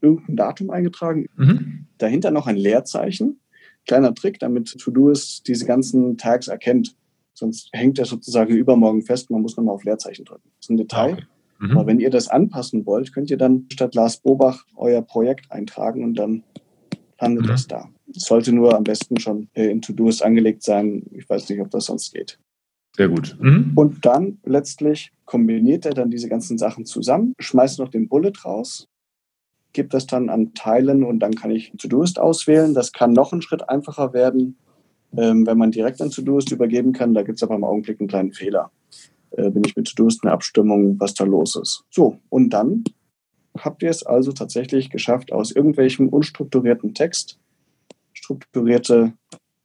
irgendein 0.00 0.36
Datum 0.36 0.70
eingetragen. 0.70 1.26
Mhm. 1.36 1.86
Dahinter 1.98 2.30
noch 2.30 2.46
ein 2.46 2.56
Leerzeichen. 2.56 3.40
Kleiner 3.86 4.14
Trick, 4.14 4.38
damit 4.38 4.78
Todoist 4.78 5.48
diese 5.48 5.64
ganzen 5.64 6.18
Tags 6.18 6.48
erkennt. 6.48 6.94
Sonst 7.32 7.70
hängt 7.72 7.98
er 7.98 8.04
sozusagen 8.04 8.54
übermorgen 8.54 9.02
fest. 9.02 9.30
Man 9.30 9.42
muss 9.42 9.56
nochmal 9.56 9.74
auf 9.74 9.84
Leerzeichen 9.84 10.24
drücken. 10.24 10.50
Das 10.56 10.66
ist 10.66 10.70
ein 10.70 10.76
Detail. 10.76 11.12
Okay. 11.14 11.24
Mhm. 11.58 11.72
Aber 11.72 11.86
wenn 11.86 12.00
ihr 12.00 12.10
das 12.10 12.28
anpassen 12.28 12.86
wollt, 12.86 13.12
könnt 13.12 13.30
ihr 13.30 13.36
dann 13.36 13.66
statt 13.72 13.94
Lars 13.94 14.18
Bobach 14.18 14.64
euer 14.76 15.02
Projekt 15.02 15.50
eintragen 15.50 16.04
und 16.04 16.14
dann 16.14 16.42
landet 17.20 17.44
mhm. 17.44 17.48
das 17.48 17.66
da. 17.66 17.88
Es 18.14 18.24
sollte 18.24 18.52
nur 18.52 18.76
am 18.76 18.84
besten 18.84 19.18
schon 19.18 19.48
in 19.52 19.82
Todoist 19.82 20.22
angelegt 20.22 20.62
sein. 20.62 21.02
Ich 21.12 21.28
weiß 21.28 21.48
nicht, 21.48 21.60
ob 21.60 21.70
das 21.70 21.86
sonst 21.86 22.14
geht. 22.14 22.38
Sehr 22.96 23.08
gut. 23.08 23.36
Mhm. 23.40 23.72
Und 23.76 24.04
dann 24.04 24.38
letztlich 24.44 25.12
kombiniert 25.24 25.86
er 25.86 25.94
dann 25.94 26.10
diese 26.10 26.28
ganzen 26.28 26.58
Sachen 26.58 26.84
zusammen, 26.84 27.34
schmeißt 27.38 27.78
noch 27.78 27.90
den 27.90 28.08
Bullet 28.08 28.32
raus, 28.44 28.88
gibt 29.72 29.94
das 29.94 30.06
dann 30.06 30.30
an 30.30 30.54
Teilen 30.54 31.04
und 31.04 31.20
dann 31.20 31.34
kann 31.34 31.50
ich 31.50 31.72
To-Doist 31.78 32.18
auswählen. 32.18 32.74
Das 32.74 32.92
kann 32.92 33.12
noch 33.12 33.32
einen 33.32 33.42
Schritt 33.42 33.68
einfacher 33.68 34.12
werden, 34.12 34.56
ähm, 35.16 35.46
wenn 35.46 35.58
man 35.58 35.70
direkt 35.70 36.00
an 36.00 36.10
To-Doist 36.10 36.50
übergeben 36.50 36.92
kann. 36.92 37.14
Da 37.14 37.22
gibt 37.22 37.38
es 37.38 37.42
aber 37.42 37.54
im 37.54 37.62
Augenblick 37.62 38.00
einen 38.00 38.08
kleinen 38.08 38.32
Fehler. 38.32 38.72
Äh, 39.32 39.50
bin 39.50 39.62
ich 39.64 39.76
mit 39.76 39.88
To-Doist 39.88 40.24
eine 40.24 40.32
Abstimmung, 40.32 40.98
was 40.98 41.14
da 41.14 41.24
los 41.24 41.56
ist. 41.56 41.84
So, 41.90 42.18
und 42.28 42.50
dann 42.50 42.84
habt 43.58 43.82
ihr 43.82 43.90
es 43.90 44.04
also 44.04 44.32
tatsächlich 44.32 44.90
geschafft, 44.90 45.32
aus 45.32 45.50
irgendwelchem 45.50 46.08
unstrukturierten 46.08 46.94
Text 46.94 47.38
strukturierte 48.12 49.12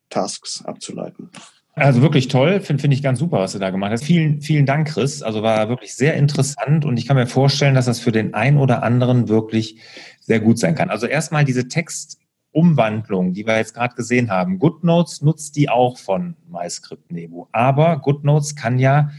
Tasks 0.10 0.64
abzuleiten. 0.64 1.30
Also 1.76 2.04
wirklich 2.04 2.28
toll, 2.28 2.62
finde 2.62 2.82
find 2.82 2.94
ich 2.94 3.02
ganz 3.02 3.18
super, 3.18 3.40
was 3.40 3.54
du 3.54 3.60
da 3.60 3.72
gemacht 3.72 3.92
hast. 3.92 4.04
Vielen, 4.04 4.42
vielen 4.42 4.68
Dank, 4.68 4.90
Chris. 4.90 5.24
Also 5.24 5.42
war 5.42 5.70
wirklich 5.70 5.96
sehr 5.96 6.14
interessant 6.14 6.86
und 6.86 6.98
ich 6.98 7.08
kann 7.08 7.18
mir 7.18 7.26
vorstellen, 7.26 7.74
dass 7.74 7.88
das 7.88 8.00
für 8.00 8.12
den 8.12 8.36
einen 8.36 8.60
oder 8.60 8.84
anderen 8.84 9.28
wirklich 9.28 9.80
sehr 10.20 10.40
gut 10.40 10.60
sein 10.60 10.76
kann. 10.76 10.92
Also 10.92 11.08
erstmal 11.08 11.46
diese 11.46 11.68
Textumwandlung, 11.68 13.34
die 13.34 13.48
wir 13.48 13.58
jetzt 13.58 13.74
gerade 13.74 13.96
gesehen 13.96 14.30
haben. 14.30 14.60
GoodNotes 14.60 15.24
nutzt 15.24 15.56
die 15.56 15.68
auch 15.68 15.98
von 15.98 16.36
MyScript 16.48 17.12
Nebo, 17.12 17.50
aber 17.52 17.98
GoodNotes 17.98 18.56
kann 18.56 18.78
ja 18.78 19.10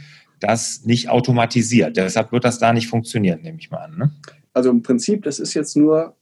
das 0.47 0.85
nicht 0.85 1.09
automatisiert. 1.09 1.97
Deshalb 1.97 2.33
wird 2.33 2.45
das 2.45 2.59
da 2.59 2.73
nicht 2.73 2.89
funktionieren, 2.89 3.43
nehme 3.43 3.59
ich 3.59 3.71
mal 3.71 3.85
an. 3.85 3.99
Ne? 3.99 4.13
Also 4.53 4.71
im 4.71 4.83
Prinzip, 4.83 5.23
das 5.25 5.39
ist 5.39 5.55
jetzt 5.55 5.77
nur 5.77 6.15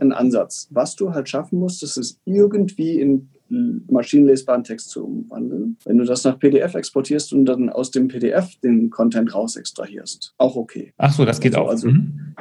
ein 0.00 0.12
Ansatz. 0.12 0.68
Was 0.70 0.96
du 0.96 1.12
halt 1.12 1.28
schaffen 1.28 1.58
musst, 1.58 1.82
das 1.82 1.96
ist 1.96 2.18
irgendwie 2.24 3.00
in 3.00 3.28
maschinenlesbaren 3.48 4.64
Text 4.64 4.90
zu 4.90 5.04
umwandeln. 5.04 5.76
Wenn 5.84 5.98
du 5.98 6.04
das 6.04 6.24
nach 6.24 6.38
PDF 6.38 6.74
exportierst 6.74 7.32
und 7.32 7.44
dann 7.44 7.68
aus 7.68 7.90
dem 7.90 8.08
PDF 8.08 8.56
den 8.56 8.90
Content 8.90 9.34
raus 9.34 9.56
extrahierst, 9.56 10.34
auch 10.38 10.56
okay. 10.56 10.92
Ach 10.96 11.12
so, 11.12 11.24
das 11.24 11.40
geht 11.40 11.54
also, 11.54 11.66
auch. 11.66 11.70
Also 11.70 11.88
mhm. 11.88 12.34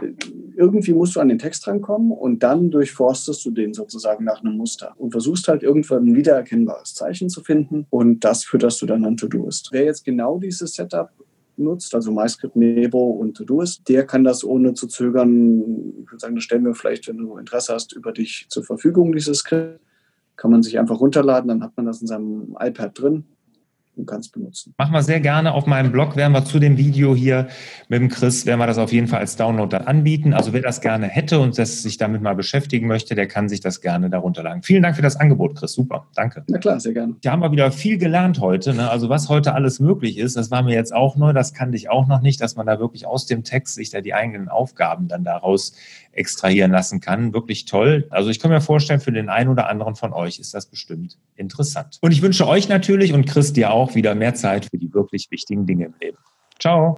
irgendwie 0.55 0.93
musst 0.93 1.15
du 1.15 1.19
an 1.19 1.27
den 1.27 1.39
Text 1.39 1.67
rankommen 1.67 2.11
und 2.11 2.41
dann 2.41 2.71
durchforstest 2.71 3.45
du 3.45 3.51
den 3.51 3.73
sozusagen 3.73 4.23
nach 4.23 4.41
einem 4.41 4.57
Muster 4.57 4.93
und 4.97 5.11
versuchst 5.11 5.47
halt 5.47 5.61
irgendwann 5.61 6.07
ein 6.07 6.15
wiedererkennbares 6.15 6.93
Zeichen 6.93 7.29
zu 7.29 7.41
finden 7.41 7.85
und 7.89 8.23
das 8.23 8.43
fütterst 8.43 8.81
du 8.81 8.85
dann 8.85 9.05
an 9.05 9.17
To-Doist. 9.17 9.69
Wer 9.71 9.83
jetzt 9.85 10.05
genau 10.05 10.39
dieses 10.39 10.73
Setup 10.73 11.09
nutzt, 11.57 11.93
also 11.95 12.11
MyScript, 12.11 12.55
Nebo 12.55 13.11
und 13.11 13.35
Todoist, 13.35 13.87
der 13.87 14.05
kann 14.05 14.23
das 14.23 14.43
ohne 14.43 14.73
zu 14.73 14.87
zögern, 14.87 15.61
ich 16.03 16.11
würde 16.11 16.19
sagen, 16.19 16.35
das 16.35 16.43
stellen 16.43 16.65
wir 16.65 16.75
vielleicht, 16.75 17.07
wenn 17.07 17.17
du 17.17 17.37
Interesse 17.37 17.73
hast, 17.73 17.93
über 17.93 18.11
dich 18.11 18.45
zur 18.49 18.63
Verfügung, 18.63 19.13
dieses 19.13 19.39
Skript. 19.39 19.79
Kann 20.35 20.49
man 20.49 20.63
sich 20.63 20.79
einfach 20.79 20.99
runterladen, 20.99 21.47
dann 21.47 21.63
hat 21.63 21.77
man 21.77 21.85
das 21.85 22.01
in 22.01 22.07
seinem 22.07 22.57
iPad 22.59 22.99
drin 22.99 23.25
und 23.95 24.05
kann 24.07 24.19
es 24.19 24.29
benutzen. 24.29 24.73
Machen 24.77 24.93
wir 24.93 25.03
sehr 25.03 25.19
gerne. 25.19 25.53
Auf 25.53 25.65
meinem 25.65 25.91
Blog 25.91 26.15
werden 26.15 26.33
wir 26.33 26.45
zu 26.45 26.59
dem 26.59 26.77
Video 26.77 27.15
hier 27.15 27.47
mit 27.89 28.01
dem 28.01 28.09
Chris, 28.09 28.45
werden 28.45 28.59
wir 28.59 28.67
das 28.67 28.77
auf 28.77 28.91
jeden 28.91 29.07
Fall 29.07 29.19
als 29.19 29.35
Download 29.35 29.69
dann 29.69 29.85
anbieten. 29.87 30.33
Also 30.33 30.53
wer 30.53 30.61
das 30.61 30.81
gerne 30.81 31.07
hätte 31.07 31.39
und 31.39 31.57
das 31.57 31.83
sich 31.83 31.97
damit 31.97 32.21
mal 32.21 32.35
beschäftigen 32.35 32.87
möchte, 32.87 33.15
der 33.15 33.27
kann 33.27 33.49
sich 33.49 33.59
das 33.59 33.81
gerne 33.81 34.09
darunter 34.09 34.43
laden. 34.43 34.63
Vielen 34.63 34.83
Dank 34.83 34.95
für 34.95 35.01
das 35.01 35.15
Angebot, 35.15 35.55
Chris. 35.55 35.73
Super. 35.73 36.07
Danke. 36.15 36.43
Na 36.47 36.57
klar, 36.57 36.79
sehr 36.79 36.93
gerne. 36.93 37.15
Da 37.21 37.31
haben 37.31 37.41
wir 37.41 37.51
wieder 37.51 37.71
viel 37.71 37.97
gelernt 37.97 38.39
heute. 38.39 38.73
Ne? 38.73 38.89
Also 38.89 39.09
was 39.09 39.29
heute 39.29 39.53
alles 39.53 39.79
möglich 39.79 40.17
ist, 40.17 40.35
das 40.35 40.51
war 40.51 40.63
mir 40.63 40.73
jetzt 40.73 40.93
auch 40.93 41.15
neu. 41.15 41.33
Das 41.33 41.53
kannte 41.53 41.77
ich 41.77 41.89
auch 41.89 42.07
noch 42.07 42.21
nicht, 42.21 42.41
dass 42.41 42.55
man 42.55 42.65
da 42.65 42.79
wirklich 42.79 43.05
aus 43.05 43.25
dem 43.25 43.43
Text 43.43 43.75
sich 43.75 43.89
da 43.89 44.01
die 44.01 44.13
eigenen 44.13 44.49
Aufgaben 44.49 45.07
dann 45.07 45.23
daraus 45.23 45.73
extrahieren 46.13 46.71
lassen 46.71 46.99
kann. 46.99 47.33
Wirklich 47.33 47.65
toll. 47.65 48.07
Also 48.09 48.29
ich 48.29 48.39
kann 48.39 48.51
mir 48.51 48.61
vorstellen, 48.61 48.99
für 48.99 49.11
den 49.11 49.29
einen 49.29 49.49
oder 49.49 49.67
anderen 49.67 49.95
von 49.95 50.13
euch 50.13 50.39
ist 50.39 50.53
das 50.53 50.67
bestimmt 50.67 51.17
interessant. 51.35 51.97
Und 52.01 52.11
ich 52.11 52.21
wünsche 52.21 52.47
euch 52.47 52.69
natürlich 52.69 53.13
und 53.13 53.25
Chris 53.25 53.53
dir 53.53 53.71
auch 53.71 53.82
wieder 53.95 54.15
mehr 54.15 54.33
Zeit 54.33 54.65
für 54.65 54.77
die 54.77 54.93
wirklich 54.93 55.27
wichtigen 55.31 55.65
Dinge 55.65 55.85
im 55.85 55.95
Leben. 55.99 56.17
Ciao. 56.59 56.95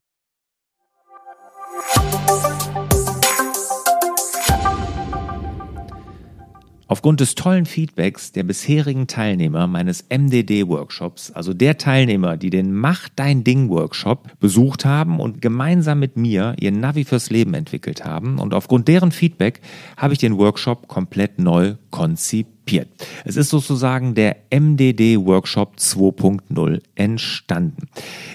Aufgrund 6.95 7.19
des 7.19 7.35
tollen 7.35 7.65
Feedbacks 7.65 8.31
der 8.31 8.43
bisherigen 8.43 9.05
Teilnehmer 9.05 9.67
meines 9.67 10.05
MDD-Workshops, 10.07 11.29
also 11.29 11.53
der 11.53 11.77
Teilnehmer, 11.77 12.37
die 12.37 12.49
den 12.49 12.73
Mach 12.73 13.09
dein 13.13 13.43
Ding-Workshop 13.43 14.39
besucht 14.39 14.85
haben 14.85 15.19
und 15.19 15.41
gemeinsam 15.41 15.99
mit 15.99 16.15
mir 16.15 16.55
ihr 16.57 16.71
Navi 16.71 17.03
fürs 17.03 17.29
Leben 17.29 17.53
entwickelt 17.53 18.05
haben, 18.05 18.39
und 18.39 18.53
aufgrund 18.53 18.87
deren 18.87 19.11
Feedback 19.11 19.59
habe 19.97 20.13
ich 20.13 20.19
den 20.19 20.37
Workshop 20.37 20.87
komplett 20.87 21.37
neu 21.37 21.75
konzipiert. 21.91 22.87
Es 23.25 23.35
ist 23.35 23.49
sozusagen 23.49 24.15
der 24.15 24.37
MDD 24.49 25.17
Workshop 25.17 25.75
2.0 25.77 26.81
entstanden. 26.95 27.89